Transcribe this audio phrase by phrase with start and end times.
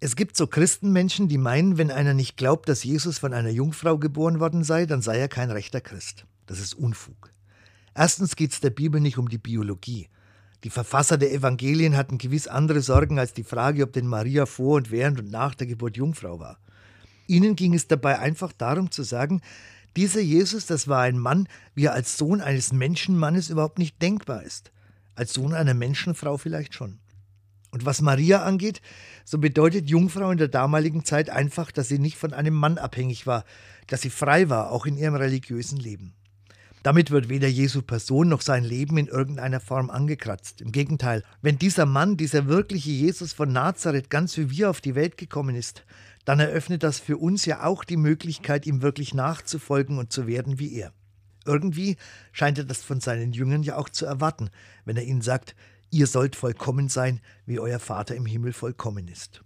[0.00, 3.98] Es gibt so Christenmenschen, die meinen, wenn einer nicht glaubt, dass Jesus von einer Jungfrau
[3.98, 6.24] geboren worden sei, dann sei er kein rechter Christ.
[6.46, 7.32] Das ist Unfug.
[7.96, 10.08] Erstens geht es der Bibel nicht um die Biologie.
[10.62, 14.76] Die Verfasser der Evangelien hatten gewiss andere Sorgen als die Frage, ob denn Maria vor
[14.76, 16.58] und während und nach der Geburt Jungfrau war.
[17.26, 19.40] Ihnen ging es dabei einfach darum zu sagen,
[19.96, 24.44] dieser Jesus, das war ein Mann, wie er als Sohn eines Menschenmannes überhaupt nicht denkbar
[24.44, 24.70] ist.
[25.16, 27.00] Als Sohn einer Menschenfrau vielleicht schon.
[27.70, 28.80] Und was Maria angeht,
[29.24, 33.26] so bedeutet Jungfrau in der damaligen Zeit einfach, dass sie nicht von einem Mann abhängig
[33.26, 33.44] war,
[33.86, 36.14] dass sie frei war, auch in ihrem religiösen Leben.
[36.82, 40.60] Damit wird weder Jesu Person noch sein Leben in irgendeiner Form angekratzt.
[40.60, 44.94] Im Gegenteil, wenn dieser Mann, dieser wirkliche Jesus von Nazareth ganz wie wir auf die
[44.94, 45.84] Welt gekommen ist,
[46.24, 50.58] dann eröffnet das für uns ja auch die Möglichkeit, ihm wirklich nachzufolgen und zu werden
[50.58, 50.92] wie er.
[51.44, 51.96] Irgendwie
[52.32, 54.50] scheint er das von seinen Jüngern ja auch zu erwarten,
[54.84, 55.56] wenn er ihnen sagt,
[55.90, 59.42] ihr sollt vollkommen sein, wie euer Vater im Himmel vollkommen ist.